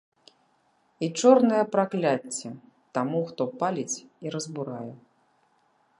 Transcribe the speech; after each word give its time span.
І 1.07 1.09
чорнае 1.19 1.59
пракляцце 1.75 2.49
таму, 2.99 3.21
хто 3.33 3.43
паліць 3.61 4.01
і 4.27 4.37
разбурае! 4.37 4.93